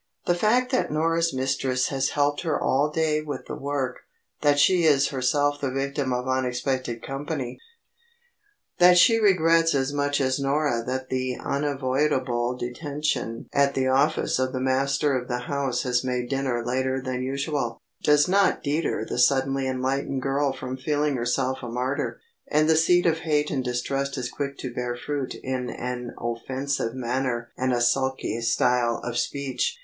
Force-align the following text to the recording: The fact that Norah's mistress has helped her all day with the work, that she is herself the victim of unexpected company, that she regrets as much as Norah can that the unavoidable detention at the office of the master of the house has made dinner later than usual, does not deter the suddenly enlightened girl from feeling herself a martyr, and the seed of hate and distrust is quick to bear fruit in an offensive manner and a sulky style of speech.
The 0.25 0.33
fact 0.33 0.71
that 0.71 0.89
Norah's 0.91 1.31
mistress 1.31 1.89
has 1.89 2.09
helped 2.09 2.41
her 2.41 2.59
all 2.59 2.89
day 2.89 3.21
with 3.21 3.45
the 3.45 3.53
work, 3.53 3.99
that 4.41 4.57
she 4.57 4.83
is 4.83 5.09
herself 5.09 5.61
the 5.61 5.69
victim 5.69 6.11
of 6.11 6.27
unexpected 6.27 7.03
company, 7.03 7.59
that 8.79 8.97
she 8.97 9.19
regrets 9.19 9.75
as 9.75 9.93
much 9.93 10.19
as 10.19 10.39
Norah 10.39 10.83
can 10.83 10.87
that 10.87 11.09
the 11.09 11.35
unavoidable 11.37 12.57
detention 12.57 13.47
at 13.53 13.75
the 13.75 13.85
office 13.89 14.39
of 14.39 14.53
the 14.53 14.59
master 14.59 15.15
of 15.15 15.27
the 15.27 15.37
house 15.41 15.83
has 15.83 16.03
made 16.03 16.29
dinner 16.31 16.65
later 16.65 16.99
than 16.99 17.21
usual, 17.21 17.79
does 18.01 18.27
not 18.27 18.63
deter 18.63 19.05
the 19.05 19.19
suddenly 19.19 19.67
enlightened 19.67 20.23
girl 20.23 20.51
from 20.51 20.77
feeling 20.77 21.15
herself 21.15 21.59
a 21.61 21.69
martyr, 21.69 22.19
and 22.47 22.67
the 22.67 22.75
seed 22.75 23.05
of 23.05 23.19
hate 23.19 23.51
and 23.51 23.63
distrust 23.63 24.17
is 24.17 24.31
quick 24.31 24.57
to 24.57 24.73
bear 24.73 24.95
fruit 24.97 25.35
in 25.43 25.69
an 25.69 26.09
offensive 26.19 26.95
manner 26.95 27.51
and 27.55 27.71
a 27.71 27.79
sulky 27.79 28.41
style 28.41 28.99
of 29.03 29.15
speech. 29.15 29.77